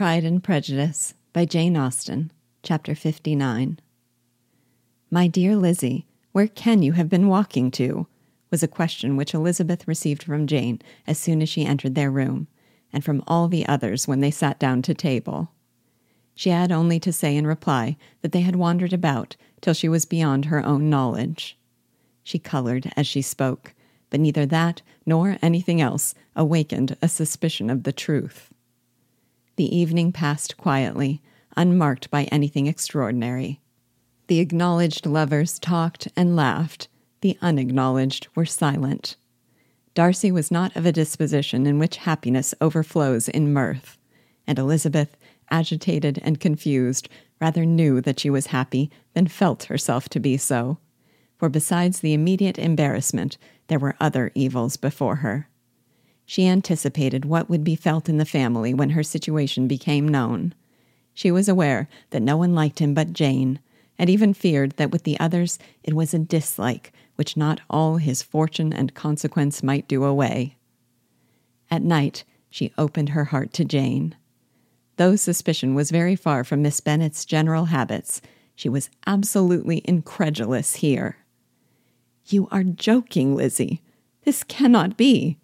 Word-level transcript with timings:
Pride 0.00 0.24
and 0.24 0.42
Prejudice 0.42 1.12
by 1.34 1.44
Jane 1.44 1.76
Austen, 1.76 2.32
Chapter 2.62 2.94
59. 2.94 3.78
My 5.10 5.26
dear 5.26 5.54
Lizzie, 5.54 6.06
where 6.32 6.48
can 6.48 6.80
you 6.82 6.92
have 6.92 7.10
been 7.10 7.28
walking 7.28 7.70
to? 7.72 8.06
was 8.50 8.62
a 8.62 8.66
question 8.66 9.18
which 9.18 9.34
Elizabeth 9.34 9.86
received 9.86 10.22
from 10.22 10.46
Jane 10.46 10.80
as 11.06 11.18
soon 11.18 11.42
as 11.42 11.50
she 11.50 11.66
entered 11.66 11.96
their 11.96 12.10
room, 12.10 12.46
and 12.90 13.04
from 13.04 13.22
all 13.26 13.46
the 13.46 13.68
others 13.68 14.08
when 14.08 14.20
they 14.20 14.30
sat 14.30 14.58
down 14.58 14.80
to 14.80 14.94
table. 14.94 15.50
She 16.34 16.48
had 16.48 16.72
only 16.72 16.98
to 16.98 17.12
say 17.12 17.36
in 17.36 17.46
reply 17.46 17.98
that 18.22 18.32
they 18.32 18.40
had 18.40 18.56
wandered 18.56 18.94
about 18.94 19.36
till 19.60 19.74
she 19.74 19.90
was 19.90 20.06
beyond 20.06 20.46
her 20.46 20.64
own 20.64 20.88
knowledge. 20.88 21.58
She 22.22 22.38
colored 22.38 22.90
as 22.96 23.06
she 23.06 23.20
spoke, 23.20 23.74
but 24.08 24.20
neither 24.20 24.46
that 24.46 24.80
nor 25.04 25.36
anything 25.42 25.82
else 25.82 26.14
awakened 26.34 26.96
a 27.02 27.06
suspicion 27.06 27.68
of 27.68 27.82
the 27.82 27.92
truth. 27.92 28.50
The 29.60 29.76
evening 29.76 30.10
passed 30.10 30.56
quietly, 30.56 31.20
unmarked 31.54 32.10
by 32.10 32.24
anything 32.32 32.66
extraordinary. 32.66 33.60
The 34.26 34.38
acknowledged 34.38 35.04
lovers 35.04 35.58
talked 35.58 36.08
and 36.16 36.34
laughed, 36.34 36.88
the 37.20 37.36
unacknowledged 37.42 38.28
were 38.34 38.46
silent. 38.46 39.16
Darcy 39.92 40.32
was 40.32 40.50
not 40.50 40.74
of 40.76 40.86
a 40.86 40.92
disposition 40.92 41.66
in 41.66 41.78
which 41.78 41.98
happiness 41.98 42.54
overflows 42.62 43.28
in 43.28 43.52
mirth, 43.52 43.98
and 44.46 44.58
Elizabeth, 44.58 45.18
agitated 45.50 46.18
and 46.22 46.40
confused, 46.40 47.10
rather 47.38 47.66
knew 47.66 48.00
that 48.00 48.18
she 48.18 48.30
was 48.30 48.46
happy 48.46 48.90
than 49.12 49.26
felt 49.26 49.64
herself 49.64 50.08
to 50.08 50.18
be 50.18 50.38
so. 50.38 50.78
For 51.36 51.50
besides 51.50 52.00
the 52.00 52.14
immediate 52.14 52.58
embarrassment, 52.58 53.36
there 53.66 53.78
were 53.78 53.94
other 54.00 54.32
evils 54.34 54.78
before 54.78 55.16
her. 55.16 55.49
She 56.30 56.46
anticipated 56.46 57.24
what 57.24 57.50
would 57.50 57.64
be 57.64 57.74
felt 57.74 58.08
in 58.08 58.18
the 58.18 58.24
family 58.24 58.72
when 58.72 58.90
her 58.90 59.02
situation 59.02 59.66
became 59.66 60.06
known. 60.06 60.54
She 61.12 61.32
was 61.32 61.48
aware 61.48 61.88
that 62.10 62.22
no 62.22 62.36
one 62.36 62.54
liked 62.54 62.78
him 62.78 62.94
but 62.94 63.12
Jane, 63.12 63.58
and 63.98 64.08
even 64.08 64.32
feared 64.32 64.76
that 64.76 64.92
with 64.92 65.02
the 65.02 65.18
others 65.18 65.58
it 65.82 65.92
was 65.92 66.14
a 66.14 66.20
dislike 66.20 66.92
which 67.16 67.36
not 67.36 67.62
all 67.68 67.96
his 67.96 68.22
fortune 68.22 68.72
and 68.72 68.94
consequence 68.94 69.64
might 69.64 69.88
do 69.88 70.04
away. 70.04 70.56
At 71.68 71.82
night, 71.82 72.22
she 72.48 72.72
opened 72.78 73.08
her 73.08 73.24
heart 73.24 73.52
to 73.54 73.64
Jane. 73.64 74.14
Though 74.98 75.16
suspicion 75.16 75.74
was 75.74 75.90
very 75.90 76.14
far 76.14 76.44
from 76.44 76.62
Miss 76.62 76.78
Bennet's 76.78 77.24
general 77.24 77.64
habits, 77.64 78.22
she 78.54 78.68
was 78.68 78.88
absolutely 79.04 79.82
incredulous 79.84 80.76
here. 80.76 81.16
You 82.26 82.46
are 82.52 82.62
joking, 82.62 83.34
Lizzie. 83.34 83.82
This 84.22 84.44
cannot 84.44 84.96
be. 84.96 85.39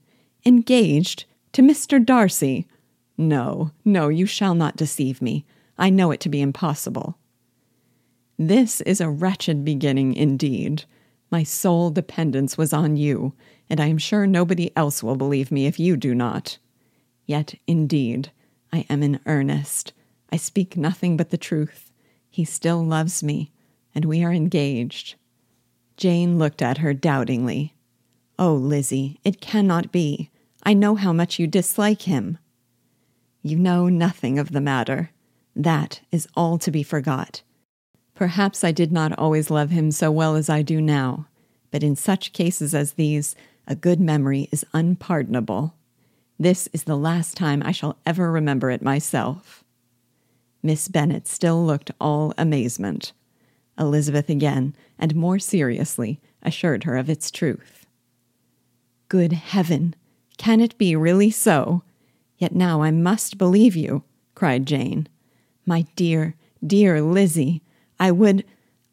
Engaged 0.46 1.24
to 1.50 1.60
Mr. 1.60 2.02
Darcy. 2.02 2.68
No, 3.18 3.72
no, 3.84 4.06
you 4.06 4.26
shall 4.26 4.54
not 4.54 4.76
deceive 4.76 5.20
me. 5.20 5.44
I 5.76 5.90
know 5.90 6.12
it 6.12 6.20
to 6.20 6.28
be 6.28 6.40
impossible. 6.40 7.18
This 8.38 8.80
is 8.82 9.00
a 9.00 9.10
wretched 9.10 9.64
beginning 9.64 10.14
indeed. 10.14 10.84
My 11.32 11.42
sole 11.42 11.90
dependence 11.90 12.56
was 12.56 12.72
on 12.72 12.96
you, 12.96 13.32
and 13.68 13.80
I 13.80 13.86
am 13.86 13.98
sure 13.98 14.24
nobody 14.24 14.70
else 14.76 15.02
will 15.02 15.16
believe 15.16 15.50
me 15.50 15.66
if 15.66 15.80
you 15.80 15.96
do 15.96 16.14
not. 16.14 16.58
Yet, 17.26 17.56
indeed, 17.66 18.30
I 18.72 18.86
am 18.88 19.02
in 19.02 19.18
earnest. 19.26 19.94
I 20.30 20.36
speak 20.36 20.76
nothing 20.76 21.16
but 21.16 21.30
the 21.30 21.36
truth. 21.36 21.90
He 22.30 22.44
still 22.44 22.84
loves 22.84 23.20
me, 23.20 23.50
and 23.96 24.04
we 24.04 24.22
are 24.22 24.32
engaged. 24.32 25.16
Jane 25.96 26.38
looked 26.38 26.62
at 26.62 26.78
her 26.78 26.94
doubtingly. 26.94 27.74
Oh, 28.38 28.54
Lizzie, 28.54 29.18
it 29.24 29.40
cannot 29.40 29.90
be. 29.90 30.30
I 30.66 30.74
know 30.74 30.96
how 30.96 31.12
much 31.12 31.38
you 31.38 31.46
dislike 31.46 32.02
him. 32.02 32.38
You 33.40 33.56
know 33.56 33.88
nothing 33.88 34.36
of 34.36 34.50
the 34.50 34.60
matter. 34.60 35.10
That 35.54 36.00
is 36.10 36.26
all 36.34 36.58
to 36.58 36.72
be 36.72 36.82
forgot. 36.82 37.42
Perhaps 38.16 38.64
I 38.64 38.72
did 38.72 38.90
not 38.90 39.16
always 39.16 39.48
love 39.48 39.70
him 39.70 39.92
so 39.92 40.10
well 40.10 40.34
as 40.34 40.50
I 40.50 40.62
do 40.62 40.80
now, 40.80 41.28
but 41.70 41.84
in 41.84 41.94
such 41.94 42.32
cases 42.32 42.74
as 42.74 42.94
these, 42.94 43.36
a 43.68 43.76
good 43.76 44.00
memory 44.00 44.48
is 44.50 44.66
unpardonable. 44.74 45.72
This 46.36 46.68
is 46.72 46.82
the 46.82 46.96
last 46.96 47.36
time 47.36 47.62
I 47.64 47.70
shall 47.70 47.96
ever 48.04 48.32
remember 48.32 48.72
it 48.72 48.82
myself. 48.82 49.62
Miss 50.64 50.88
Bennet 50.88 51.28
still 51.28 51.64
looked 51.64 51.92
all 52.00 52.34
amazement. 52.36 53.12
Elizabeth 53.78 54.28
again, 54.28 54.74
and 54.98 55.14
more 55.14 55.38
seriously, 55.38 56.20
assured 56.42 56.82
her 56.82 56.96
of 56.96 57.08
its 57.08 57.30
truth. 57.30 57.86
Good 59.08 59.32
heaven! 59.32 59.94
Can 60.36 60.60
it 60.60 60.76
be 60.78 60.94
really 60.94 61.30
so? 61.30 61.82
Yet 62.38 62.54
now 62.54 62.82
I 62.82 62.90
must 62.90 63.38
believe 63.38 63.76
you, 63.76 64.04
cried 64.34 64.66
Jane. 64.66 65.08
My 65.64 65.86
dear, 65.96 66.34
dear 66.64 67.00
Lizzie, 67.00 67.62
I 67.98 68.10
would, 68.10 68.44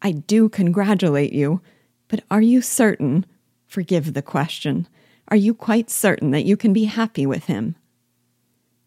I 0.02 0.12
do 0.12 0.48
congratulate 0.48 1.32
you, 1.32 1.60
but 2.08 2.24
are 2.30 2.40
you 2.40 2.62
certain? 2.62 3.26
Forgive 3.66 4.14
the 4.14 4.22
question. 4.22 4.88
Are 5.28 5.36
you 5.36 5.54
quite 5.54 5.90
certain 5.90 6.30
that 6.30 6.44
you 6.44 6.56
can 6.56 6.72
be 6.72 6.84
happy 6.84 7.26
with 7.26 7.44
him? 7.44 7.76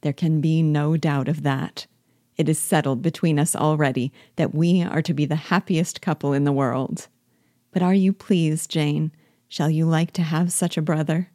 There 0.01 0.13
can 0.13 0.41
be 0.41 0.61
no 0.61 0.97
doubt 0.97 1.27
of 1.27 1.43
that. 1.43 1.87
It 2.37 2.47
is 2.47 2.59
settled 2.59 3.01
between 3.01 3.39
us 3.39 3.55
already 3.55 4.11
that 4.35 4.53
we 4.53 4.83
are 4.83 5.01
to 5.01 5.13
be 5.13 5.25
the 5.25 5.35
happiest 5.35 6.01
couple 6.01 6.33
in 6.33 6.43
the 6.43 6.51
world. 6.51 7.07
But 7.71 7.81
are 7.81 7.93
you 7.93 8.13
pleased, 8.13 8.69
Jane? 8.69 9.11
Shall 9.47 9.69
you 9.69 9.85
like 9.85 10.11
to 10.13 10.21
have 10.21 10.51
such 10.51 10.77
a 10.77 10.81
brother? 10.81 11.31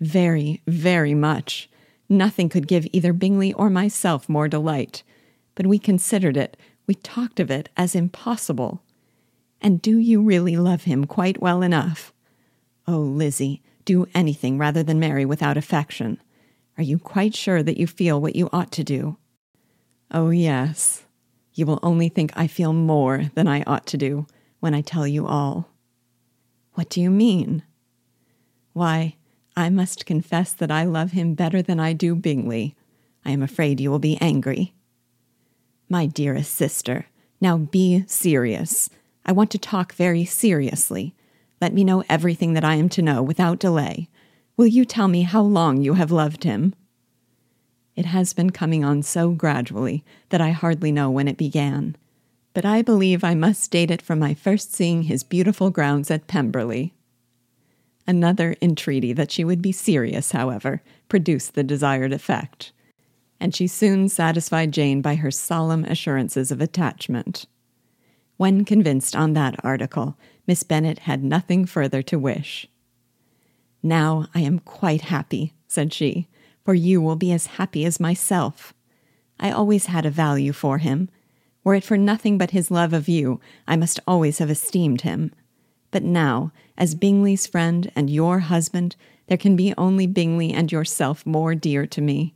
Very, 0.00 0.62
very 0.66 1.14
much. 1.14 1.68
Nothing 2.08 2.48
could 2.48 2.68
give 2.68 2.86
either 2.92 3.12
Bingley 3.12 3.52
or 3.52 3.70
myself 3.70 4.28
more 4.28 4.48
delight. 4.48 5.02
But 5.54 5.66
we 5.66 5.78
considered 5.78 6.36
it 6.36 6.56
we 6.86 6.94
talked 6.94 7.40
of 7.40 7.50
it 7.50 7.68
as 7.76 7.94
impossible. 7.94 8.82
And 9.60 9.80
do 9.80 9.98
you 9.98 10.20
really 10.20 10.56
love 10.56 10.84
him 10.84 11.06
quite 11.06 11.40
well 11.40 11.62
enough? 11.62 12.12
Oh, 12.86 12.98
Lizzie, 12.98 13.62
do 13.84 14.06
anything 14.14 14.58
rather 14.58 14.82
than 14.82 15.00
marry 15.00 15.24
without 15.24 15.56
affection. 15.56 16.20
Are 16.76 16.82
you 16.82 16.98
quite 16.98 17.34
sure 17.34 17.62
that 17.62 17.78
you 17.78 17.86
feel 17.86 18.20
what 18.20 18.36
you 18.36 18.50
ought 18.52 18.72
to 18.72 18.84
do? 18.84 19.16
Oh, 20.10 20.30
yes. 20.30 21.04
You 21.54 21.66
will 21.66 21.80
only 21.82 22.08
think 22.08 22.32
I 22.34 22.46
feel 22.46 22.72
more 22.72 23.30
than 23.34 23.48
I 23.48 23.62
ought 23.62 23.86
to 23.86 23.96
do 23.96 24.26
when 24.60 24.74
I 24.74 24.82
tell 24.82 25.06
you 25.06 25.26
all. 25.26 25.70
What 26.74 26.90
do 26.90 27.00
you 27.00 27.10
mean? 27.10 27.62
Why, 28.72 29.16
I 29.56 29.70
must 29.70 30.06
confess 30.06 30.52
that 30.52 30.70
I 30.70 30.84
love 30.84 31.12
him 31.12 31.34
better 31.34 31.62
than 31.62 31.78
I 31.78 31.92
do 31.92 32.14
Bingley. 32.14 32.74
I 33.24 33.30
am 33.30 33.42
afraid 33.42 33.80
you 33.80 33.90
will 33.90 34.00
be 34.00 34.18
angry. 34.20 34.74
My 35.88 36.06
dearest 36.06 36.52
sister, 36.52 37.06
now 37.40 37.58
be 37.58 38.04
serious. 38.06 38.90
I 39.24 39.32
want 39.32 39.50
to 39.52 39.58
talk 39.58 39.94
very 39.94 40.24
seriously. 40.24 41.14
Let 41.60 41.72
me 41.72 41.84
know 41.84 42.04
everything 42.08 42.54
that 42.54 42.64
I 42.64 42.74
am 42.74 42.88
to 42.90 43.02
know 43.02 43.22
without 43.22 43.58
delay. 43.58 44.08
Will 44.56 44.66
you 44.66 44.84
tell 44.84 45.08
me 45.08 45.22
how 45.22 45.42
long 45.42 45.80
you 45.80 45.94
have 45.94 46.10
loved 46.10 46.44
him? 46.44 46.74
It 47.96 48.06
has 48.06 48.32
been 48.32 48.50
coming 48.50 48.84
on 48.84 49.02
so 49.02 49.30
gradually 49.30 50.04
that 50.30 50.40
I 50.40 50.50
hardly 50.50 50.90
know 50.90 51.10
when 51.10 51.28
it 51.28 51.36
began. 51.36 51.96
But 52.54 52.64
I 52.64 52.82
believe 52.82 53.22
I 53.22 53.34
must 53.34 53.70
date 53.70 53.90
it 53.90 54.02
from 54.02 54.18
my 54.18 54.34
first 54.34 54.72
seeing 54.72 55.04
his 55.04 55.22
beautiful 55.22 55.70
grounds 55.70 56.10
at 56.10 56.26
Pemberley. 56.26 56.92
Another 58.06 58.56
entreaty 58.60 59.12
that 59.12 59.30
she 59.30 59.44
would 59.44 59.62
be 59.62 59.72
serious, 59.72 60.32
however, 60.32 60.82
produced 61.08 61.54
the 61.54 61.62
desired 61.62 62.12
effect 62.12 62.72
and 63.44 63.54
she 63.54 63.66
soon 63.66 64.08
satisfied 64.08 64.72
Jane 64.72 65.02
by 65.02 65.16
her 65.16 65.30
solemn 65.30 65.84
assurances 65.84 66.50
of 66.50 66.62
attachment. 66.62 67.44
When 68.38 68.64
convinced 68.64 69.14
on 69.14 69.34
that 69.34 69.62
article, 69.62 70.16
Miss 70.46 70.62
Bennet 70.62 71.00
had 71.00 71.22
nothing 71.22 71.66
further 71.66 72.02
to 72.04 72.18
wish. 72.18 72.66
Now 73.82 74.28
I 74.34 74.40
am 74.40 74.60
quite 74.60 75.02
happy, 75.02 75.52
said 75.68 75.92
she, 75.92 76.26
for 76.64 76.72
you 76.72 77.02
will 77.02 77.16
be 77.16 77.32
as 77.32 77.46
happy 77.58 77.84
as 77.84 78.00
myself. 78.00 78.72
I 79.38 79.50
always 79.50 79.86
had 79.86 80.06
a 80.06 80.10
value 80.10 80.52
for 80.52 80.78
him. 80.78 81.10
Were 81.62 81.74
it 81.74 81.84
for 81.84 81.98
nothing 81.98 82.38
but 82.38 82.52
his 82.52 82.70
love 82.70 82.94
of 82.94 83.08
you, 83.08 83.40
I 83.68 83.76
must 83.76 84.00
always 84.06 84.38
have 84.38 84.50
esteemed 84.50 85.02
him. 85.02 85.32
But 85.90 86.02
now, 86.02 86.50
as 86.76 86.94
Bingley's 86.94 87.46
friend 87.46 87.90
and 87.94 88.10
your 88.10 88.40
husband, 88.40 88.96
there 89.26 89.38
can 89.38 89.56
be 89.56 89.74
only 89.78 90.06
Bingley 90.06 90.52
and 90.52 90.70
yourself 90.70 91.24
more 91.24 91.54
dear 91.54 91.86
to 91.86 92.00
me. 92.00 92.34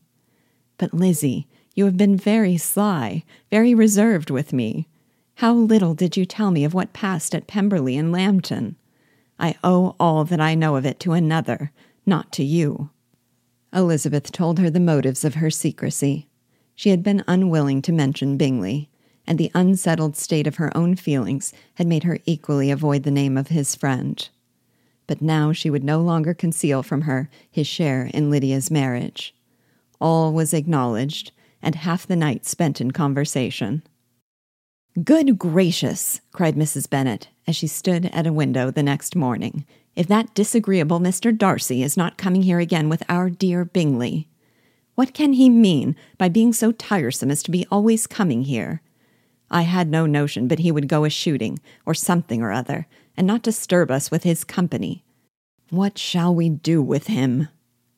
But, 0.79 0.95
Lizzie, 0.95 1.47
you 1.75 1.85
have 1.85 1.97
been 1.97 2.17
very 2.17 2.57
sly, 2.57 3.25
very 3.51 3.75
reserved 3.75 4.31
with 4.31 4.53
me. 4.53 4.89
How 5.37 5.53
little 5.53 5.95
did 5.95 6.17
you 6.17 6.25
tell 6.25 6.51
me 6.51 6.65
of 6.65 6.75
what 6.75 6.93
passed 6.93 7.35
at 7.35 7.47
Pemberley 7.47 7.97
and 7.97 8.11
Lambton? 8.11 8.77
I 9.39 9.57
owe 9.63 9.95
all 10.01 10.25
that 10.25 10.41
I 10.41 10.55
know 10.55 10.77
of 10.77 10.85
it 10.85 10.99
to 11.01 11.13
another, 11.13 11.71
not 12.05 12.33
to 12.33 12.45
you. 12.45 12.91
Elizabeth 13.73 14.33
told 14.33 14.59
her 14.59 14.71
the 14.71 14.81
motives 14.81 15.25
of 15.25 15.35
her 15.37 15.51
secrecy. 15.51 16.29
She 16.75 16.91
had 16.91 17.03
been 17.03 17.25
unwilling 17.29 17.83
to 17.83 17.93
mention 17.93 18.37
Bingley, 18.37 18.89
and 19.29 19.39
the 19.39 19.53
unsettled 19.55 20.17
state 20.17 20.49
of 20.49 20.57
her 20.57 20.77
own 20.77 20.97
feelings 20.97 21.53
had 21.75 21.87
made 21.87 22.03
her 22.03 22.19
equally 22.25 22.73
avoid 22.73 23.05
the 23.05 23.13
name 23.13 23.37
of 23.37 23.49
his 23.49 23.77
friend. 23.77 24.29
But 25.07 25.23
now 25.23 25.53
she 25.53 25.71
would 25.71 25.85
no 25.85 26.01
longer 26.01 26.35
conceal 26.35 26.83
from 26.83 27.03
her 27.03 27.31
his 27.49 27.69
share 27.69 28.11
in 28.13 28.29
Lydia's 28.29 28.73
marriage 28.73 29.35
all 30.01 30.33
was 30.33 30.55
acknowledged, 30.55 31.33
and 31.63 31.75
half 31.75 32.07
the 32.07 32.17
night 32.17 32.47
spent 32.47 32.81
in 32.81 32.91
conversation. 32.91 33.83
Good 35.03 35.39
gracious, 35.39 36.21
cried 36.33 36.57
Mrs. 36.57 36.89
Bennet, 36.89 37.29
as 37.47 37.57
she 37.57 37.67
stood 37.67 38.07
at 38.07 38.27
a 38.27 38.33
window 38.33 38.71
the 38.71 38.83
next 38.83 39.17
morning, 39.17 39.65
if 39.97 40.07
that 40.07 40.35
disagreeable 40.35 41.01
Mr. 41.01 41.37
Darcy 41.37 41.83
is 41.83 41.97
not 41.97 42.19
coming 42.19 42.43
here 42.43 42.61
again 42.61 42.89
with 42.89 43.03
our 43.09 43.29
dear 43.29 43.65
Bingley. 43.65 44.29
What 44.95 45.15
can 45.15 45.35
he 45.35 45.49
mean 45.49 45.97
by 46.17 46.29
being 46.29 46.53
so 46.53 46.73
tiresome 46.73 47.31
as 47.31 47.43
to 47.45 47.51
be 47.51 47.67
always 47.71 48.07
coming 48.07 48.43
here? 48.43 48.83
I 49.51 49.63
had 49.63 49.89
no 49.89 50.07
notion 50.07 50.49
but 50.49 50.59
he 50.61 50.73
would 50.73 50.89
go 50.89 51.05
a 51.05 51.11
shooting, 51.11 51.59
or 51.87 51.95
something 51.95 52.43
or 52.43 52.53
other, 52.53 52.87
and 53.17 53.27
not 53.27 53.43
disturb 53.43 53.91
us 53.91 54.11
with 54.11 54.23
his 54.23 54.45
company. 54.45 55.05
What 55.71 55.99
shall 55.99 56.35
we 56.35 56.49
do 56.49 56.83
with 56.83 57.09
him? 57.09 57.49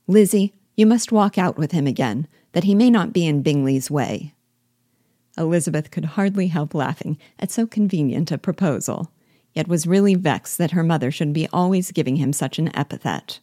Lizzie, 0.06 0.54
you 0.76 0.86
must 0.86 1.12
walk 1.12 1.38
out 1.38 1.56
with 1.56 1.72
him 1.72 1.86
again, 1.86 2.26
that 2.52 2.64
he 2.64 2.74
may 2.74 2.90
not 2.90 3.12
be 3.12 3.26
in 3.26 3.42
Bingley's 3.42 3.90
way. 3.90 4.34
Elizabeth 5.36 5.90
could 5.90 6.04
hardly 6.04 6.48
help 6.48 6.74
laughing 6.74 7.18
at 7.38 7.50
so 7.50 7.66
convenient 7.66 8.32
a 8.32 8.38
proposal, 8.38 9.12
yet 9.54 9.68
was 9.68 9.86
really 9.86 10.14
vexed 10.14 10.58
that 10.58 10.72
her 10.72 10.82
mother 10.82 11.10
should 11.10 11.32
be 11.32 11.48
always 11.52 11.92
giving 11.92 12.16
him 12.16 12.32
such 12.32 12.58
an 12.58 12.74
epithet. 12.76 13.40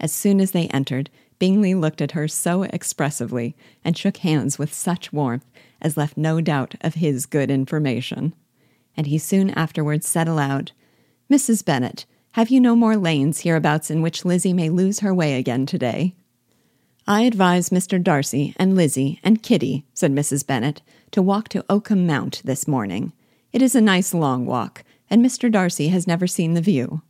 As 0.00 0.12
soon 0.12 0.40
as 0.40 0.50
they 0.50 0.68
entered, 0.68 1.08
Bingley 1.38 1.74
looked 1.74 2.00
at 2.00 2.12
her 2.12 2.28
so 2.28 2.64
expressively 2.64 3.56
and 3.84 3.96
shook 3.96 4.18
hands 4.18 4.58
with 4.58 4.72
such 4.72 5.12
warmth 5.12 5.46
as 5.84 5.96
left 5.96 6.16
no 6.16 6.40
doubt 6.40 6.74
of 6.80 6.94
his 6.94 7.26
good 7.26 7.50
information. 7.50 8.34
And 8.96 9.06
he 9.06 9.18
soon 9.18 9.50
afterwards 9.50 10.08
said 10.08 10.26
aloud, 10.26 10.72
Mrs. 11.30 11.64
Bennet, 11.64 12.06
have 12.32 12.50
you 12.50 12.60
no 12.60 12.74
more 12.74 12.96
lanes 12.96 13.42
hereabouts 13.42 13.90
in 13.90 14.02
which 14.02 14.24
Lizzie 14.24 14.52
may 14.52 14.68
lose 14.70 15.00
her 15.00 15.14
way 15.14 15.34
again 15.34 15.66
today? 15.66 16.16
I 17.06 17.22
advise 17.22 17.68
Mr. 17.68 18.02
Darcy 18.02 18.54
and 18.56 18.74
Lizzie 18.74 19.20
and 19.22 19.42
Kitty, 19.42 19.84
said 19.92 20.10
Mrs. 20.12 20.46
Bennet, 20.46 20.80
to 21.10 21.22
walk 21.22 21.48
to 21.50 21.64
Oakham 21.68 22.06
Mount 22.06 22.40
this 22.44 22.66
morning. 22.66 23.12
It 23.52 23.62
is 23.62 23.74
a 23.74 23.80
nice 23.80 24.14
long 24.14 24.46
walk, 24.46 24.82
and 25.10 25.24
Mr. 25.24 25.52
Darcy 25.52 25.88
has 25.88 26.06
never 26.06 26.26
seen 26.26 26.54
the 26.54 26.62
view. 26.62 27.02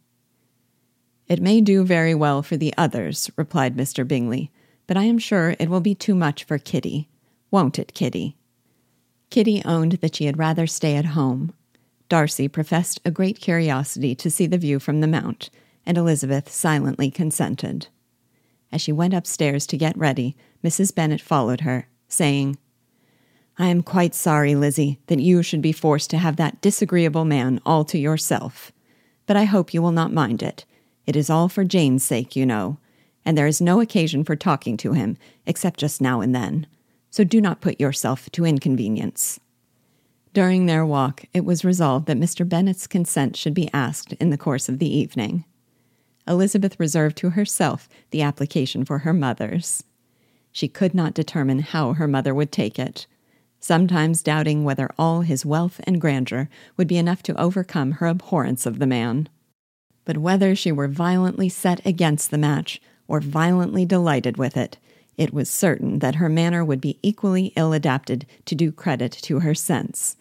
It 1.28 1.40
may 1.40 1.60
do 1.60 1.84
very 1.84 2.14
well 2.14 2.42
for 2.42 2.56
the 2.56 2.74
others, 2.76 3.30
replied 3.36 3.76
Mr. 3.76 4.06
Bingley, 4.06 4.50
but 4.86 4.96
I 4.96 5.04
am 5.04 5.18
sure 5.18 5.56
it 5.58 5.70
will 5.70 5.80
be 5.80 5.94
too 5.94 6.14
much 6.14 6.44
for 6.44 6.58
Kitty. 6.58 7.08
Won't 7.50 7.78
it, 7.78 7.94
Kitty? 7.94 8.36
Kitty 9.34 9.64
owned 9.64 9.94
that 9.94 10.14
she 10.14 10.26
had 10.26 10.38
rather 10.38 10.64
stay 10.64 10.94
at 10.94 11.06
home. 11.06 11.52
Darcy 12.08 12.46
professed 12.46 13.00
a 13.04 13.10
great 13.10 13.40
curiosity 13.40 14.14
to 14.14 14.30
see 14.30 14.46
the 14.46 14.56
view 14.56 14.78
from 14.78 15.00
the 15.00 15.08
mount, 15.08 15.50
and 15.84 15.98
Elizabeth 15.98 16.48
silently 16.52 17.10
consented. 17.10 17.88
As 18.70 18.80
she 18.80 18.92
went 18.92 19.12
upstairs 19.12 19.66
to 19.66 19.76
get 19.76 19.98
ready, 19.98 20.36
Mrs. 20.62 20.94
Bennet 20.94 21.20
followed 21.20 21.62
her, 21.62 21.88
saying, 22.06 22.58
I 23.58 23.70
am 23.70 23.82
quite 23.82 24.14
sorry, 24.14 24.54
Lizzie, 24.54 25.00
that 25.08 25.18
you 25.18 25.42
should 25.42 25.62
be 25.62 25.72
forced 25.72 26.10
to 26.10 26.18
have 26.18 26.36
that 26.36 26.60
disagreeable 26.60 27.24
man 27.24 27.60
all 27.66 27.84
to 27.86 27.98
yourself. 27.98 28.70
But 29.26 29.36
I 29.36 29.46
hope 29.46 29.74
you 29.74 29.82
will 29.82 29.90
not 29.90 30.12
mind 30.12 30.44
it. 30.44 30.64
It 31.08 31.16
is 31.16 31.28
all 31.28 31.48
for 31.48 31.64
Jane's 31.64 32.04
sake, 32.04 32.36
you 32.36 32.46
know, 32.46 32.78
and 33.24 33.36
there 33.36 33.48
is 33.48 33.60
no 33.60 33.80
occasion 33.80 34.22
for 34.22 34.36
talking 34.36 34.76
to 34.76 34.92
him, 34.92 35.16
except 35.44 35.80
just 35.80 36.00
now 36.00 36.20
and 36.20 36.32
then. 36.32 36.68
So 37.14 37.22
do 37.22 37.40
not 37.40 37.60
put 37.60 37.78
yourself 37.78 38.28
to 38.32 38.44
inconvenience. 38.44 39.38
During 40.32 40.66
their 40.66 40.84
walk, 40.84 41.26
it 41.32 41.44
was 41.44 41.64
resolved 41.64 42.06
that 42.06 42.18
Mr. 42.18 42.48
Bennet's 42.48 42.88
consent 42.88 43.36
should 43.36 43.54
be 43.54 43.70
asked 43.72 44.14
in 44.14 44.30
the 44.30 44.36
course 44.36 44.68
of 44.68 44.80
the 44.80 44.92
evening. 44.92 45.44
Elizabeth 46.26 46.80
reserved 46.80 47.16
to 47.18 47.30
herself 47.30 47.88
the 48.10 48.20
application 48.20 48.84
for 48.84 48.98
her 48.98 49.12
mother's. 49.12 49.84
She 50.50 50.66
could 50.66 50.92
not 50.92 51.14
determine 51.14 51.60
how 51.60 51.92
her 51.92 52.08
mother 52.08 52.34
would 52.34 52.50
take 52.50 52.80
it, 52.80 53.06
sometimes 53.60 54.24
doubting 54.24 54.64
whether 54.64 54.90
all 54.98 55.20
his 55.20 55.46
wealth 55.46 55.80
and 55.84 56.00
grandeur 56.00 56.48
would 56.76 56.88
be 56.88 56.98
enough 56.98 57.22
to 57.22 57.40
overcome 57.40 57.92
her 57.92 58.08
abhorrence 58.08 58.66
of 58.66 58.80
the 58.80 58.88
man. 58.88 59.28
But 60.04 60.18
whether 60.18 60.56
she 60.56 60.72
were 60.72 60.88
violently 60.88 61.48
set 61.48 61.86
against 61.86 62.32
the 62.32 62.38
match 62.38 62.80
or 63.06 63.20
violently 63.20 63.84
delighted 63.84 64.36
with 64.36 64.56
it, 64.56 64.78
it 65.16 65.32
was 65.32 65.48
certain 65.48 66.00
that 66.00 66.16
her 66.16 66.28
manner 66.28 66.64
would 66.64 66.80
be 66.80 66.98
equally 67.02 67.52
ill 67.56 67.72
adapted 67.72 68.26
to 68.46 68.54
do 68.54 68.72
credit 68.72 69.12
to 69.12 69.40
her 69.40 69.54
sense, 69.54 70.16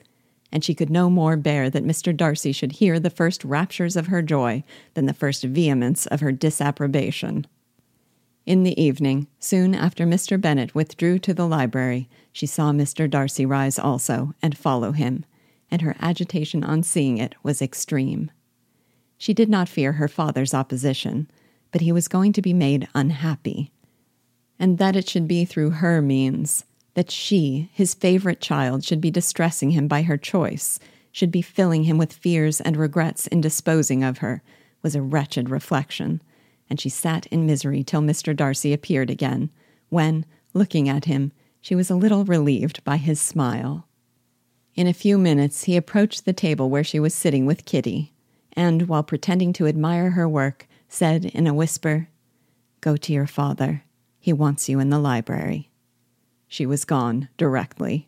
and 0.51 0.63
she 0.63 0.75
could 0.75 0.89
no 0.89 1.09
more 1.09 1.35
bear 1.35 1.69
that 1.69 1.85
Mr. 1.85 2.15
Darcy 2.15 2.51
should 2.51 2.73
hear 2.73 2.99
the 2.99 3.09
first 3.09 3.43
raptures 3.43 3.95
of 3.95 4.07
her 4.07 4.21
joy 4.21 4.63
than 4.93 5.05
the 5.05 5.13
first 5.13 5.43
vehemence 5.43 6.05
of 6.07 6.19
her 6.19 6.31
disapprobation. 6.31 7.47
In 8.45 8.63
the 8.63 8.79
evening, 8.81 9.27
soon 9.39 9.73
after 9.73 10.05
Mr. 10.05 10.39
Bennet 10.39 10.75
withdrew 10.75 11.17
to 11.19 11.33
the 11.33 11.47
library, 11.47 12.09
she 12.31 12.45
saw 12.45 12.71
Mr. 12.71 13.09
Darcy 13.09 13.45
rise 13.45 13.79
also 13.79 14.33
and 14.41 14.57
follow 14.57 14.91
him, 14.91 15.25
and 15.71 15.81
her 15.81 15.95
agitation 15.99 16.63
on 16.63 16.83
seeing 16.83 17.17
it 17.17 17.35
was 17.41 17.61
extreme. 17.61 18.29
She 19.17 19.33
did 19.33 19.49
not 19.49 19.69
fear 19.69 19.93
her 19.93 20.09
father's 20.09 20.53
opposition, 20.53 21.31
but 21.71 21.81
he 21.81 21.93
was 21.93 22.09
going 22.09 22.33
to 22.33 22.41
be 22.41 22.53
made 22.53 22.89
unhappy. 22.93 23.71
And 24.63 24.77
that 24.77 24.95
it 24.95 25.09
should 25.09 25.27
be 25.27 25.43
through 25.43 25.71
her 25.71 26.01
means, 26.01 26.63
that 26.93 27.11
she, 27.11 27.69
his 27.73 27.93
favorite 27.93 28.39
child, 28.39 28.85
should 28.85 29.01
be 29.01 29.11
distressing 29.11 29.71
him 29.71 29.89
by 29.89 30.03
her 30.03 30.15
choice, 30.15 30.79
should 31.11 31.31
be 31.31 31.41
filling 31.41 31.83
him 31.83 31.97
with 31.97 32.13
fears 32.13 32.61
and 32.61 32.77
regrets 32.77 33.27
in 33.27 33.41
disposing 33.41 34.05
of 34.05 34.19
her, 34.19 34.41
was 34.81 34.95
a 34.95 35.01
wretched 35.01 35.49
reflection, 35.49 36.21
and 36.69 36.79
she 36.79 36.87
sat 36.87 37.25
in 37.25 37.45
misery 37.45 37.83
till 37.83 37.99
Mr. 37.99 38.33
Darcy 38.33 38.71
appeared 38.71 39.09
again, 39.09 39.49
when, 39.89 40.25
looking 40.53 40.87
at 40.87 41.03
him, 41.03 41.33
she 41.59 41.75
was 41.75 41.89
a 41.89 41.95
little 41.95 42.23
relieved 42.23 42.81
by 42.85 42.95
his 42.95 43.19
smile. 43.19 43.85
In 44.75 44.87
a 44.87 44.93
few 44.93 45.17
minutes 45.17 45.65
he 45.65 45.75
approached 45.75 46.23
the 46.23 46.31
table 46.31 46.69
where 46.69 46.85
she 46.85 47.01
was 47.01 47.13
sitting 47.13 47.45
with 47.45 47.65
Kitty, 47.65 48.13
and, 48.53 48.83
while 48.83 49.03
pretending 49.03 49.51
to 49.51 49.67
admire 49.67 50.11
her 50.11 50.29
work, 50.29 50.69
said 50.87 51.25
in 51.25 51.47
a 51.47 51.53
whisper, 51.53 52.07
Go 52.79 52.95
to 52.95 53.11
your 53.11 53.27
father. 53.27 53.83
He 54.23 54.31
wants 54.31 54.69
you 54.69 54.79
in 54.79 54.89
the 54.89 54.99
library. 54.99 55.69
She 56.47 56.65
was 56.65 56.85
gone 56.85 57.27
directly. 57.35 58.07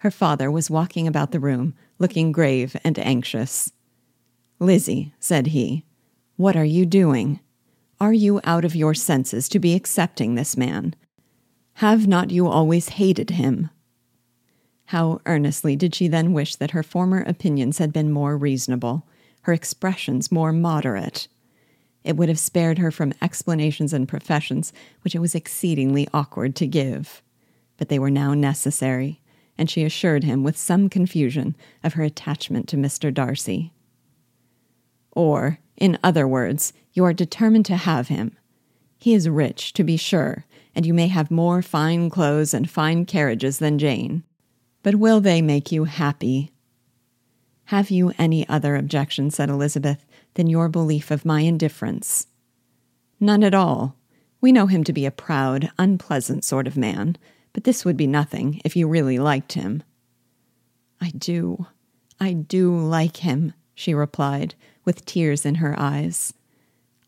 Her 0.00 0.10
father 0.10 0.50
was 0.50 0.68
walking 0.68 1.08
about 1.08 1.30
the 1.32 1.40
room, 1.40 1.72
looking 1.98 2.32
grave 2.32 2.76
and 2.84 2.98
anxious. 2.98 3.72
Lizzie, 4.58 5.14
said 5.18 5.46
he, 5.46 5.86
what 6.36 6.54
are 6.54 6.66
you 6.66 6.84
doing? 6.84 7.40
Are 7.98 8.12
you 8.12 8.42
out 8.44 8.66
of 8.66 8.76
your 8.76 8.92
senses 8.92 9.48
to 9.48 9.58
be 9.58 9.72
accepting 9.72 10.34
this 10.34 10.54
man? 10.54 10.94
Have 11.76 12.06
not 12.06 12.30
you 12.30 12.46
always 12.46 12.90
hated 12.90 13.30
him? 13.30 13.70
How 14.84 15.22
earnestly 15.24 15.76
did 15.76 15.94
she 15.94 16.08
then 16.08 16.34
wish 16.34 16.56
that 16.56 16.72
her 16.72 16.82
former 16.82 17.22
opinions 17.22 17.78
had 17.78 17.90
been 17.90 18.12
more 18.12 18.36
reasonable, 18.36 19.08
her 19.44 19.54
expressions 19.54 20.30
more 20.30 20.52
moderate. 20.52 21.26
It 22.06 22.16
would 22.16 22.28
have 22.28 22.38
spared 22.38 22.78
her 22.78 22.92
from 22.92 23.12
explanations 23.20 23.92
and 23.92 24.06
professions 24.06 24.72
which 25.02 25.16
it 25.16 25.18
was 25.18 25.34
exceedingly 25.34 26.06
awkward 26.14 26.54
to 26.56 26.66
give. 26.66 27.20
But 27.78 27.88
they 27.88 27.98
were 27.98 28.12
now 28.12 28.32
necessary, 28.32 29.20
and 29.58 29.68
she 29.68 29.82
assured 29.82 30.22
him 30.22 30.44
with 30.44 30.56
some 30.56 30.88
confusion 30.88 31.56
of 31.82 31.94
her 31.94 32.04
attachment 32.04 32.68
to 32.68 32.76
Mr. 32.76 33.12
Darcy. 33.12 33.72
Or, 35.10 35.58
in 35.76 35.98
other 36.04 36.28
words, 36.28 36.72
you 36.92 37.04
are 37.04 37.12
determined 37.12 37.66
to 37.66 37.76
have 37.76 38.06
him. 38.06 38.36
He 38.98 39.12
is 39.12 39.28
rich, 39.28 39.72
to 39.72 39.82
be 39.82 39.96
sure, 39.96 40.44
and 40.76 40.86
you 40.86 40.94
may 40.94 41.08
have 41.08 41.28
more 41.28 41.60
fine 41.60 42.08
clothes 42.08 42.54
and 42.54 42.70
fine 42.70 43.04
carriages 43.04 43.58
than 43.58 43.80
Jane. 43.80 44.22
But 44.84 44.94
will 44.94 45.20
they 45.20 45.42
make 45.42 45.72
you 45.72 45.84
happy? 45.84 46.52
Have 47.64 47.90
you 47.90 48.12
any 48.16 48.48
other 48.48 48.76
objection, 48.76 49.32
said 49.32 49.50
Elizabeth, 49.50 50.05
than 50.36 50.48
your 50.48 50.68
belief 50.68 51.10
of 51.10 51.24
my 51.24 51.40
indifference? 51.40 52.28
None 53.18 53.42
at 53.42 53.54
all. 53.54 53.96
We 54.40 54.52
know 54.52 54.66
him 54.66 54.84
to 54.84 54.92
be 54.92 55.04
a 55.04 55.10
proud, 55.10 55.70
unpleasant 55.78 56.44
sort 56.44 56.66
of 56.66 56.76
man, 56.76 57.16
but 57.52 57.64
this 57.64 57.84
would 57.84 57.96
be 57.96 58.06
nothing 58.06 58.60
if 58.64 58.76
you 58.76 58.86
really 58.86 59.18
liked 59.18 59.54
him. 59.54 59.82
I 61.00 61.10
do, 61.10 61.66
I 62.20 62.32
do 62.32 62.76
like 62.78 63.18
him, 63.18 63.54
she 63.74 63.94
replied, 63.94 64.54
with 64.84 65.04
tears 65.04 65.44
in 65.44 65.56
her 65.56 65.74
eyes. 65.78 66.32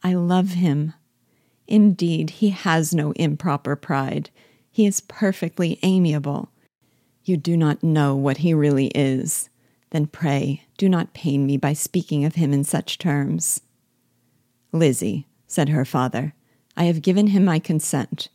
I 0.02 0.14
love 0.14 0.50
him. 0.50 0.94
Indeed, 1.66 2.30
he 2.30 2.50
has 2.50 2.94
no 2.94 3.12
improper 3.12 3.76
pride. 3.76 4.30
He 4.70 4.86
is 4.86 5.02
perfectly 5.02 5.78
amiable. 5.82 6.50
You 7.24 7.36
do 7.36 7.56
not 7.56 7.82
know 7.82 8.16
what 8.16 8.38
he 8.38 8.54
really 8.54 8.86
is. 8.88 9.50
Then 9.90 10.06
pray 10.06 10.64
do 10.76 10.88
not 10.88 11.14
pain 11.14 11.46
me 11.46 11.56
by 11.56 11.72
speaking 11.72 12.24
of 12.24 12.34
him 12.34 12.52
in 12.52 12.64
such 12.64 12.98
terms. 12.98 13.60
Lizzie, 14.72 15.26
said 15.46 15.70
her 15.70 15.84
father, 15.84 16.34
I 16.76 16.84
have 16.84 17.02
given 17.02 17.28
him 17.28 17.44
my 17.44 17.58
consent. 17.58 18.28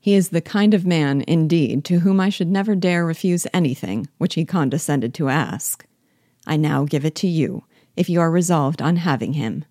He 0.00 0.14
is 0.14 0.30
the 0.30 0.40
kind 0.40 0.72
of 0.72 0.86
man, 0.86 1.24
indeed, 1.26 1.84
to 1.86 2.00
whom 2.00 2.20
I 2.20 2.28
should 2.28 2.50
never 2.50 2.74
dare 2.74 3.04
refuse 3.04 3.46
anything 3.52 4.08
which 4.18 4.34
he 4.34 4.44
condescended 4.44 5.12
to 5.14 5.28
ask. 5.28 5.84
I 6.46 6.56
now 6.56 6.84
give 6.84 7.04
it 7.04 7.14
to 7.16 7.28
you, 7.28 7.64
if 7.96 8.08
you 8.08 8.20
are 8.20 8.30
resolved 8.30 8.80
on 8.80 8.96
having 8.96 9.34
him. 9.34 9.64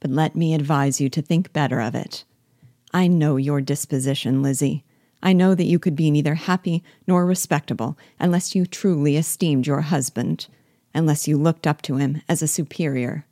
But 0.00 0.10
let 0.10 0.36
me 0.36 0.54
advise 0.54 1.00
you 1.00 1.08
to 1.10 1.22
think 1.22 1.52
better 1.52 1.80
of 1.80 1.94
it. 1.94 2.24
I 2.92 3.06
know 3.06 3.36
your 3.36 3.60
disposition, 3.60 4.42
Lizzie. 4.42 4.84
I 5.22 5.32
know 5.32 5.54
that 5.54 5.64
you 5.66 5.78
could 5.78 5.96
be 5.96 6.10
neither 6.10 6.34
happy 6.34 6.82
nor 7.06 7.24
respectable 7.26 7.98
unless 8.18 8.54
you 8.54 8.66
truly 8.66 9.16
esteemed 9.16 9.66
your 9.66 9.80
husband, 9.82 10.46
unless 10.98 11.28
you 11.28 11.38
looked 11.38 11.64
up 11.64 11.80
to 11.80 11.96
him 11.96 12.20
as 12.28 12.42
a 12.42 12.48
superior. 12.48 13.24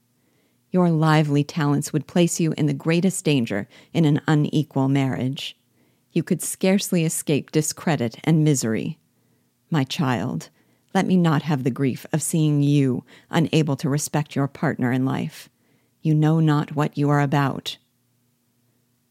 Your 0.71 0.89
lively 0.89 1.43
talents 1.43 1.93
would 1.93 2.07
place 2.07 2.39
you 2.39 2.55
in 2.57 2.67
the 2.67 2.73
greatest 2.73 3.25
danger 3.25 3.67
in 3.93 4.05
an 4.05 4.21
unequal 4.29 4.89
marriage. 4.89 5.57
You 6.13 6.23
could 6.23 6.43
scarcely 6.43 7.05
escape 7.05 7.51
discredit 7.51 8.21
and 8.23 8.45
misery. 8.45 8.99
My 9.69 9.83
child, 9.83 10.49
let 10.95 11.07
me 11.07 11.17
not 11.17 11.43
have 11.43 11.65
the 11.65 11.71
grief 11.71 12.07
of 12.13 12.23
seeing 12.23 12.63
you 12.63 13.03
unable 13.31 13.75
to 13.79 13.89
respect 13.89 14.37
your 14.37 14.47
partner 14.47 14.93
in 14.93 15.05
life. 15.05 15.49
You 16.03 16.15
know 16.15 16.39
not 16.39 16.77
what 16.77 16.97
you 16.97 17.11
are 17.11 17.21
about. 17.21 17.79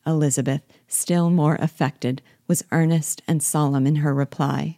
Elizabeth, 0.08 0.62
still 0.88 1.30
more 1.30 1.56
affected, 1.56 2.22
was 2.48 2.64
earnest 2.72 3.22
and 3.28 3.44
solemn 3.44 3.86
in 3.86 3.98
her 3.98 4.14
reply, 4.14 4.78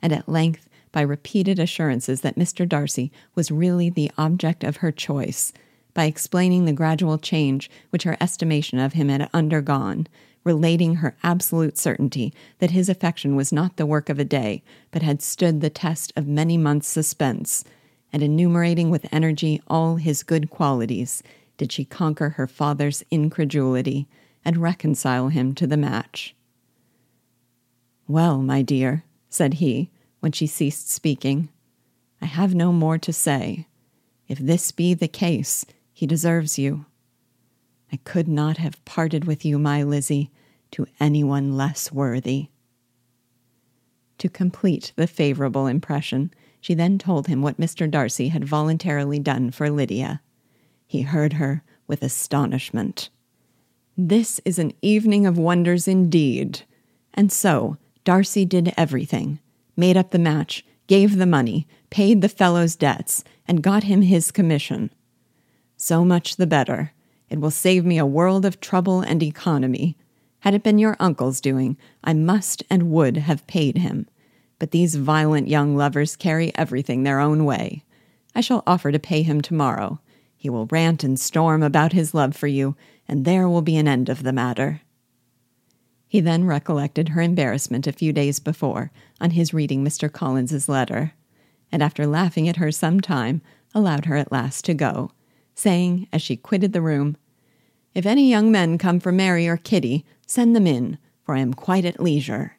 and 0.00 0.12
at 0.12 0.28
length, 0.28 0.67
by 0.92 1.00
repeated 1.00 1.58
assurances 1.58 2.20
that 2.22 2.36
Mr. 2.36 2.68
Darcy 2.68 3.12
was 3.34 3.50
really 3.50 3.90
the 3.90 4.10
object 4.18 4.64
of 4.64 4.78
her 4.78 4.92
choice, 4.92 5.52
by 5.94 6.04
explaining 6.04 6.64
the 6.64 6.72
gradual 6.72 7.18
change 7.18 7.70
which 7.90 8.04
her 8.04 8.16
estimation 8.20 8.78
of 8.78 8.92
him 8.92 9.08
had 9.08 9.28
undergone, 9.32 10.06
relating 10.44 10.96
her 10.96 11.16
absolute 11.22 11.76
certainty 11.76 12.32
that 12.58 12.70
his 12.70 12.88
affection 12.88 13.36
was 13.36 13.52
not 13.52 13.76
the 13.76 13.86
work 13.86 14.08
of 14.08 14.18
a 14.18 14.24
day, 14.24 14.62
but 14.90 15.02
had 15.02 15.20
stood 15.20 15.60
the 15.60 15.70
test 15.70 16.12
of 16.16 16.26
many 16.26 16.56
months' 16.56 16.88
suspense, 16.88 17.64
and 18.12 18.22
enumerating 18.22 18.90
with 18.90 19.12
energy 19.12 19.60
all 19.68 19.96
his 19.96 20.22
good 20.22 20.48
qualities, 20.50 21.22
did 21.58 21.72
she 21.72 21.84
conquer 21.84 22.30
her 22.30 22.46
father's 22.46 23.04
incredulity 23.10 24.06
and 24.44 24.56
reconcile 24.56 25.28
him 25.28 25.54
to 25.54 25.66
the 25.66 25.76
match. 25.76 26.34
Well, 28.06 28.38
my 28.38 28.62
dear, 28.62 29.04
said 29.28 29.54
he, 29.54 29.90
when 30.20 30.32
she 30.32 30.46
ceased 30.46 30.90
speaking, 30.90 31.48
I 32.20 32.26
have 32.26 32.54
no 32.54 32.72
more 32.72 32.98
to 32.98 33.12
say. 33.12 33.66
If 34.26 34.38
this 34.38 34.72
be 34.72 34.94
the 34.94 35.08
case, 35.08 35.64
he 35.92 36.06
deserves 36.06 36.58
you. 36.58 36.86
I 37.92 37.96
could 37.98 38.28
not 38.28 38.58
have 38.58 38.84
parted 38.84 39.24
with 39.24 39.44
you, 39.44 39.58
my 39.58 39.82
Lizzie, 39.82 40.30
to 40.72 40.86
anyone 41.00 41.56
less 41.56 41.90
worthy. 41.90 42.48
To 44.18 44.28
complete 44.28 44.92
the 44.96 45.06
favorable 45.06 45.66
impression, 45.66 46.32
she 46.60 46.74
then 46.74 46.98
told 46.98 47.28
him 47.28 47.40
what 47.40 47.60
Mr. 47.60 47.90
Darcy 47.90 48.28
had 48.28 48.44
voluntarily 48.44 49.18
done 49.18 49.50
for 49.50 49.70
Lydia. 49.70 50.20
He 50.86 51.02
heard 51.02 51.34
her 51.34 51.62
with 51.86 52.02
astonishment. 52.02 53.10
This 53.96 54.40
is 54.44 54.58
an 54.58 54.72
evening 54.82 55.26
of 55.26 55.38
wonders 55.38 55.88
indeed. 55.88 56.62
And 57.14 57.32
so, 57.32 57.78
Darcy 58.04 58.44
did 58.44 58.74
everything 58.76 59.38
made 59.78 59.96
up 59.96 60.10
the 60.10 60.18
match, 60.18 60.64
gave 60.88 61.16
the 61.16 61.26
money, 61.26 61.66
paid 61.88 62.20
the 62.20 62.28
fellow's 62.28 62.76
debts, 62.76 63.24
and 63.46 63.62
got 63.62 63.84
him 63.84 64.02
his 64.02 64.30
commission. 64.30 64.90
So 65.76 66.04
much 66.04 66.36
the 66.36 66.46
better. 66.46 66.92
It 67.30 67.40
will 67.40 67.52
save 67.52 67.84
me 67.84 67.96
a 67.98 68.04
world 68.04 68.44
of 68.44 68.60
trouble 68.60 69.00
and 69.00 69.22
economy. 69.22 69.96
Had 70.40 70.54
it 70.54 70.62
been 70.62 70.78
your 70.78 70.96
uncle's 70.98 71.40
doing, 71.40 71.76
I 72.02 72.12
must 72.14 72.64
and 72.68 72.90
would 72.90 73.18
have 73.18 73.46
paid 73.46 73.78
him. 73.78 74.08
But 74.58 74.72
these 74.72 74.96
violent 74.96 75.46
young 75.46 75.76
lovers 75.76 76.16
carry 76.16 76.52
everything 76.56 77.02
their 77.04 77.20
own 77.20 77.44
way. 77.44 77.84
I 78.34 78.40
shall 78.40 78.64
offer 78.66 78.90
to 78.90 78.98
pay 78.98 79.22
him 79.22 79.40
tomorrow. 79.40 80.00
He 80.36 80.50
will 80.50 80.66
rant 80.66 81.04
and 81.04 81.18
storm 81.18 81.62
about 81.62 81.92
his 81.92 82.14
love 82.14 82.34
for 82.34 82.46
you, 82.46 82.76
and 83.06 83.24
there 83.24 83.48
will 83.48 83.62
be 83.62 83.76
an 83.76 83.88
end 83.88 84.08
of 84.08 84.22
the 84.22 84.32
matter. 84.32 84.80
He 86.08 86.20
then 86.20 86.44
recollected 86.44 87.10
her 87.10 87.20
embarrassment 87.20 87.86
a 87.86 87.92
few 87.92 88.14
days 88.14 88.40
before 88.40 88.90
on 89.20 89.32
his 89.32 89.52
reading 89.52 89.84
Mr. 89.84 90.10
Collins's 90.10 90.68
letter, 90.68 91.12
and 91.70 91.82
after 91.82 92.06
laughing 92.06 92.48
at 92.48 92.56
her 92.56 92.72
some 92.72 93.00
time, 93.00 93.42
allowed 93.74 94.06
her 94.06 94.16
at 94.16 94.32
last 94.32 94.64
to 94.64 94.74
go, 94.74 95.12
saying, 95.54 96.08
as 96.10 96.22
she 96.22 96.34
quitted 96.34 96.72
the 96.72 96.80
room, 96.80 97.18
If 97.94 98.06
any 98.06 98.28
young 98.28 98.50
men 98.50 98.78
come 98.78 99.00
for 99.00 99.12
Mary 99.12 99.46
or 99.46 99.58
Kitty, 99.58 100.06
send 100.26 100.56
them 100.56 100.66
in, 100.66 100.96
for 101.22 101.34
I 101.34 101.40
am 101.40 101.52
quite 101.52 101.84
at 101.84 102.00
leisure. 102.00 102.56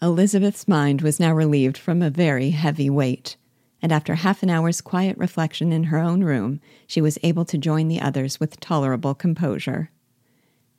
Elizabeth's 0.00 0.68
mind 0.68 1.02
was 1.02 1.18
now 1.18 1.34
relieved 1.34 1.76
from 1.76 2.00
a 2.00 2.10
very 2.10 2.50
heavy 2.50 2.88
weight, 2.88 3.36
and 3.82 3.90
after 3.90 4.14
half 4.14 4.44
an 4.44 4.50
hour's 4.50 4.80
quiet 4.80 5.18
reflection 5.18 5.72
in 5.72 5.84
her 5.84 5.98
own 5.98 6.22
room, 6.22 6.60
she 6.86 7.00
was 7.00 7.18
able 7.24 7.44
to 7.46 7.58
join 7.58 7.88
the 7.88 8.00
others 8.00 8.38
with 8.38 8.60
tolerable 8.60 9.14
composure. 9.14 9.90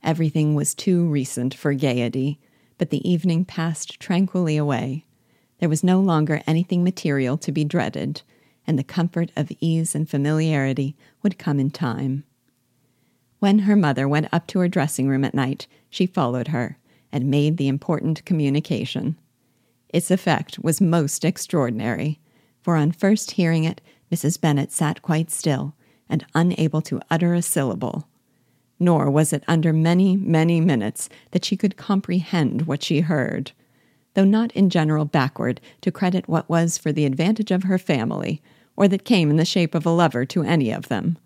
Everything 0.04 0.56
was 0.56 0.74
too 0.74 1.06
recent 1.08 1.54
for 1.54 1.74
gaiety, 1.74 2.40
but 2.78 2.90
the 2.90 3.08
evening 3.08 3.46
passed 3.46 4.00
tranquilly 4.00 4.58
away. 4.58 5.06
There 5.60 5.70
was 5.70 5.84
no 5.84 6.00
longer 6.00 6.42
anything 6.48 6.84
material 6.84 7.38
to 7.38 7.52
be 7.52 7.64
dreaded, 7.64 8.24
and 8.66 8.80
the 8.80 8.84
comfort 8.84 9.32
of 9.36 9.52
ease 9.60 9.94
and 9.94 10.10
familiarity 10.10 10.96
would 11.22 11.38
come 11.38 11.60
in 11.60 11.70
time. 11.70 12.24
When 13.40 13.60
her 13.60 13.76
mother 13.76 14.08
went 14.08 14.28
up 14.32 14.48
to 14.48 14.60
her 14.60 14.68
dressing 14.68 15.08
room 15.08 15.24
at 15.24 15.36
night, 15.36 15.68
she 15.90 16.06
followed 16.06 16.48
her 16.48 16.78
and 17.12 17.26
made 17.26 17.58
the 17.58 17.68
important 17.68 18.26
communication. 18.26 19.18
Its 19.90 20.10
effect 20.10 20.58
was 20.60 20.82
most 20.82 21.26
extraordinary, 21.26 22.20
for 22.62 22.76
on 22.76 22.92
first 22.92 23.32
hearing 23.32 23.64
it, 23.64 23.82
Mrs. 24.12 24.40
Bennet 24.40 24.72
sat 24.72 25.02
quite 25.02 25.30
still 25.30 25.76
and 26.10 26.26
unable 26.34 26.82
to 26.82 27.02
utter 27.10 27.34
a 27.34 27.42
syllable 27.42 28.08
nor 28.82 29.12
was 29.12 29.32
it 29.32 29.44
under 29.48 29.72
many, 29.72 30.18
many 30.18 30.60
minutes 30.60 31.08
that 31.30 31.46
she 31.46 31.56
could 31.56 31.78
comprehend 31.78 32.64
what 32.64 32.82
she 32.82 33.02
heard, 33.02 33.52
though 34.16 34.26
not 34.26 34.52
in 34.54 34.72
general 34.72 35.06
backward 35.06 35.62
to 35.82 35.92
credit 35.92 36.28
what 36.28 36.50
was 36.50 36.80
for 36.80 36.92
the 36.92 37.06
advantage 37.06 37.52
of 37.52 37.64
her 37.64 37.78
family, 37.78 38.42
or 38.76 38.88
that 38.88 39.06
came 39.06 39.30
in 39.30 39.38
the 39.38 39.46
shape 39.46 39.76
of 39.76 39.86
a 39.86 39.92
lover 39.92 40.26
to 40.26 40.42
any 40.42 40.72
of 40.72 40.88
them. 40.88 41.18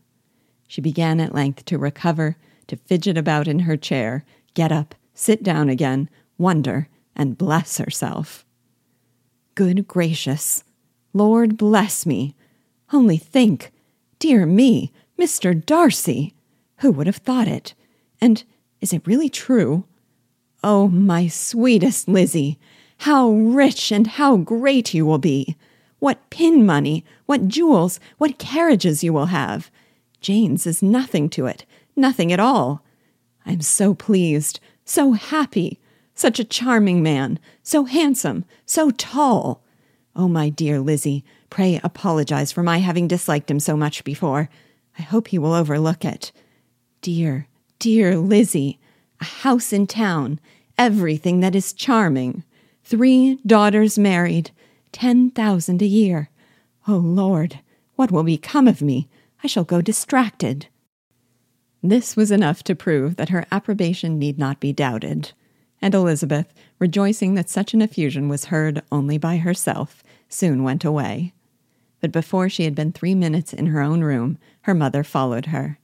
She 0.67 0.81
began 0.81 1.21
at 1.21 1.33
length 1.33 1.63
to 1.65 1.77
recover, 1.77 2.35
to 2.67 2.75
fidget 2.75 3.17
about 3.17 3.47
in 3.47 3.59
her 3.59 3.77
chair, 3.77 4.25
get 4.53 4.71
up, 4.71 4.93
sit 5.13 5.41
down 5.41 5.69
again, 5.69 6.09
wonder, 6.37 6.89
and 7.15 7.37
bless 7.37 7.77
herself. 7.77 8.45
Good 9.55 9.87
gracious! 9.87 10.65
Lord 11.13 11.55
bless 11.55 12.05
me! 12.05 12.35
Only 12.91 13.15
think! 13.15 13.71
Dear 14.19 14.45
me, 14.45 14.91
Mr. 15.17 15.65
Darcy! 15.65 16.34
Who 16.77 16.91
would 16.91 17.07
have 17.07 17.17
thought 17.17 17.47
it? 17.47 17.73
And 18.19 18.43
is 18.81 18.93
it 18.93 19.07
really 19.07 19.29
true? 19.29 19.85
Oh, 20.63 20.87
my 20.87 21.27
sweetest 21.27 22.07
Lizzie, 22.07 22.57
how 22.99 23.29
rich 23.29 23.91
and 23.91 24.07
how 24.07 24.37
great 24.37 24.93
you 24.93 25.05
will 25.05 25.17
be! 25.17 25.55
What 25.99 26.29
pin 26.29 26.65
money, 26.65 27.05
what 27.25 27.47
jewels, 27.47 27.99
what 28.17 28.39
carriages 28.39 29.03
you 29.03 29.13
will 29.13 29.27
have! 29.27 29.69
Jane's 30.21 30.65
is 30.65 30.81
nothing 30.81 31.29
to 31.29 31.45
it, 31.45 31.65
nothing 31.95 32.31
at 32.31 32.39
all. 32.39 32.83
I 33.45 33.51
am 33.51 33.61
so 33.61 33.93
pleased, 33.93 34.59
so 34.83 35.11
happy, 35.11 35.79
such 36.15 36.39
a 36.39 36.43
charming 36.45 37.03
man, 37.03 37.39
so 37.61 37.85
handsome, 37.85 38.45
so 38.65 38.89
tall. 38.91 39.61
Oh, 40.15 40.27
my 40.27 40.49
dear 40.49 40.79
Lizzie, 40.79 41.23
pray 41.49 41.79
apologize 41.83 42.51
for 42.51 42.63
my 42.63 42.79
having 42.79 43.07
disliked 43.07 43.51
him 43.51 43.59
so 43.59 43.77
much 43.77 44.03
before. 44.03 44.49
I 44.97 45.03
hope 45.03 45.27
he 45.27 45.37
will 45.37 45.53
overlook 45.53 46.03
it. 46.03 46.31
Dear, 47.05 47.47
dear 47.77 48.17
Lizzie, 48.17 48.79
a 49.21 49.25
house 49.25 49.71
in 49.71 49.85
town, 49.85 50.39
everything 50.75 51.39
that 51.41 51.53
is 51.53 51.71
charming, 51.71 52.43
three 52.83 53.37
daughters 53.45 53.99
married, 53.99 54.49
ten 54.91 55.29
thousand 55.29 55.83
a 55.83 55.85
year. 55.85 56.31
Oh, 56.87 56.95
Lord, 56.95 57.59
what 57.95 58.09
will 58.09 58.23
become 58.23 58.67
of 58.67 58.81
me? 58.81 59.07
I 59.43 59.45
shall 59.45 59.63
go 59.63 59.81
distracted. 59.81 60.65
This 61.83 62.15
was 62.15 62.31
enough 62.31 62.63
to 62.63 62.75
prove 62.75 63.17
that 63.17 63.29
her 63.29 63.45
approbation 63.51 64.17
need 64.17 64.39
not 64.39 64.59
be 64.59 64.73
doubted, 64.73 65.33
and 65.83 65.93
Elizabeth, 65.93 66.51
rejoicing 66.79 67.35
that 67.35 67.51
such 67.51 67.75
an 67.75 67.83
effusion 67.83 68.29
was 68.29 68.45
heard 68.45 68.81
only 68.91 69.19
by 69.19 69.37
herself, 69.37 70.03
soon 70.27 70.63
went 70.63 70.83
away. 70.83 71.35
But 72.01 72.11
before 72.11 72.49
she 72.49 72.63
had 72.63 72.73
been 72.73 72.91
three 72.91 73.13
minutes 73.13 73.53
in 73.53 73.67
her 73.67 73.81
own 73.81 74.01
room, 74.01 74.39
her 74.61 74.73
mother 74.73 75.03
followed 75.03 75.45
her. 75.45 75.77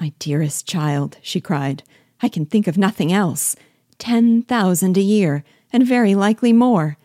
My 0.00 0.12
dearest 0.18 0.66
child, 0.66 1.18
she 1.22 1.40
cried, 1.40 1.82
I 2.20 2.28
can 2.28 2.46
think 2.46 2.66
of 2.66 2.78
nothing 2.78 3.12
else. 3.12 3.56
Ten 3.98 4.42
thousand 4.42 4.96
a 4.96 5.02
year, 5.02 5.44
and 5.72 5.86
very 5.86 6.14
likely 6.14 6.52
more. 6.52 6.96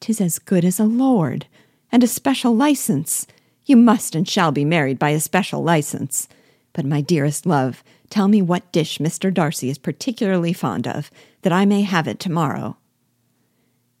Tis 0.00 0.20
as 0.20 0.38
good 0.38 0.64
as 0.64 0.78
a 0.78 0.84
lord, 0.84 1.46
and 1.90 2.02
a 2.02 2.06
special 2.06 2.54
license. 2.54 3.26
You 3.64 3.76
must 3.76 4.14
and 4.14 4.26
shall 4.28 4.52
be 4.52 4.64
married 4.64 4.98
by 4.98 5.10
a 5.10 5.20
special 5.20 5.62
license. 5.62 6.28
But, 6.72 6.84
my 6.84 7.00
dearest 7.00 7.44
love, 7.44 7.82
tell 8.08 8.28
me 8.28 8.40
what 8.40 8.72
dish 8.72 8.98
Mr. 8.98 9.32
Darcy 9.32 9.68
is 9.68 9.78
particularly 9.78 10.52
fond 10.52 10.86
of, 10.86 11.10
that 11.42 11.52
I 11.52 11.64
may 11.66 11.82
have 11.82 12.08
it 12.08 12.18
tomorrow. 12.18 12.76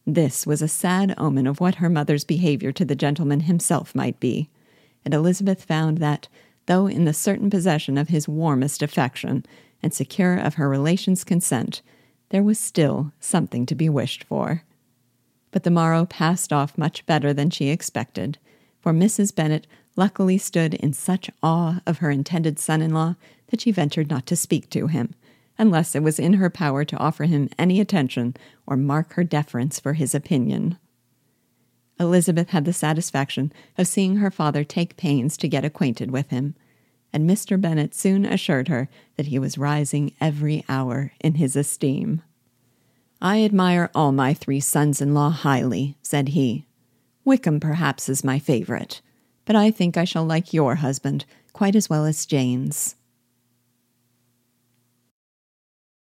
This 0.06 0.46
was 0.46 0.62
a 0.62 0.68
sad 0.68 1.14
omen 1.18 1.46
of 1.46 1.60
what 1.60 1.76
her 1.76 1.90
mother's 1.90 2.24
behavior 2.24 2.72
to 2.72 2.84
the 2.84 2.94
gentleman 2.94 3.40
himself 3.40 3.94
might 3.94 4.18
be, 4.20 4.48
and 5.04 5.12
Elizabeth 5.12 5.64
found 5.64 5.98
that, 5.98 6.28
though 6.68 6.86
in 6.86 7.06
the 7.06 7.14
certain 7.14 7.48
possession 7.48 7.98
of 7.98 8.08
his 8.10 8.28
warmest 8.28 8.82
affection, 8.82 9.44
and 9.82 9.92
secure 9.92 10.36
of 10.36 10.54
her 10.54 10.68
relations' 10.68 11.24
consent, 11.24 11.80
there 12.28 12.42
was 12.42 12.58
still 12.58 13.10
something 13.18 13.64
to 13.64 13.74
be 13.74 13.88
wished 13.88 14.22
for. 14.22 14.62
But 15.50 15.62
the 15.62 15.70
morrow 15.70 16.04
passed 16.04 16.52
off 16.52 16.76
much 16.76 17.06
better 17.06 17.32
than 17.32 17.48
she 17.48 17.70
expected, 17.70 18.36
for 18.80 18.92
Mrs. 18.92 19.34
Bennet 19.34 19.66
luckily 19.96 20.36
stood 20.36 20.74
in 20.74 20.92
such 20.92 21.30
awe 21.42 21.80
of 21.86 21.98
her 21.98 22.10
intended 22.10 22.58
son 22.58 22.82
in 22.82 22.92
law 22.92 23.16
that 23.48 23.62
she 23.62 23.72
ventured 23.72 24.10
not 24.10 24.26
to 24.26 24.36
speak 24.36 24.68
to 24.70 24.88
him, 24.88 25.14
unless 25.56 25.94
it 25.94 26.02
was 26.02 26.18
in 26.18 26.34
her 26.34 26.50
power 26.50 26.84
to 26.84 26.98
offer 26.98 27.24
him 27.24 27.48
any 27.58 27.80
attention 27.80 28.36
or 28.66 28.76
mark 28.76 29.14
her 29.14 29.24
deference 29.24 29.80
for 29.80 29.94
his 29.94 30.14
opinion. 30.14 30.76
Elizabeth 32.00 32.50
had 32.50 32.64
the 32.64 32.72
satisfaction 32.72 33.52
of 33.76 33.88
seeing 33.88 34.16
her 34.16 34.30
father 34.30 34.64
take 34.64 34.96
pains 34.96 35.36
to 35.36 35.48
get 35.48 35.64
acquainted 35.64 36.10
with 36.10 36.30
him, 36.30 36.54
and 37.12 37.28
Mr. 37.28 37.60
Bennet 37.60 37.94
soon 37.94 38.24
assured 38.24 38.68
her 38.68 38.88
that 39.16 39.26
he 39.26 39.38
was 39.38 39.58
rising 39.58 40.14
every 40.20 40.64
hour 40.68 41.12
in 41.20 41.34
his 41.34 41.56
esteem. 41.56 42.22
I 43.20 43.42
admire 43.42 43.90
all 43.94 44.12
my 44.12 44.32
three 44.32 44.60
sons 44.60 45.00
in 45.00 45.14
law 45.14 45.30
highly, 45.30 45.96
said 46.02 46.28
he. 46.28 46.66
Wickham, 47.24 47.58
perhaps, 47.58 48.08
is 48.08 48.22
my 48.22 48.38
favorite, 48.38 49.00
but 49.44 49.56
I 49.56 49.70
think 49.70 49.96
I 49.96 50.04
shall 50.04 50.24
like 50.24 50.52
your 50.52 50.76
husband 50.76 51.24
quite 51.52 51.74
as 51.74 51.90
well 51.90 52.04
as 52.04 52.26
Jane's. 52.26 52.94